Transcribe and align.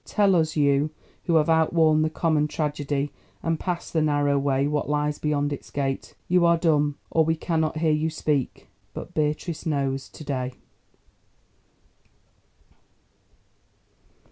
Tell 0.03 0.35
us, 0.35 0.55
you, 0.55 0.89
who 1.25 1.35
have 1.35 1.47
outworn 1.47 2.01
the 2.01 2.09
common 2.09 2.47
tragedy 2.47 3.11
and 3.43 3.59
passed 3.59 3.93
the 3.93 4.01
narrow 4.01 4.35
way, 4.39 4.65
what 4.65 4.89
lies 4.89 5.19
beyond 5.19 5.53
its 5.53 5.69
gate? 5.69 6.15
You 6.27 6.43
are 6.43 6.57
dumb, 6.57 6.97
or 7.11 7.23
we 7.23 7.35
cannot 7.35 7.77
hear 7.77 7.91
you 7.91 8.09
speak. 8.09 8.67
But 8.95 9.13
Beatrice 9.13 9.63
knows 9.67 10.09
to 10.09 10.23
day! 10.23 10.53